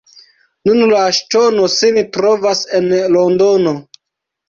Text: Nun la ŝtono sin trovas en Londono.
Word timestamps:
Nun 0.69 0.81
la 0.93 1.01
ŝtono 1.17 1.69
sin 1.75 2.01
trovas 2.19 2.67
en 2.81 2.91
Londono. 3.19 3.79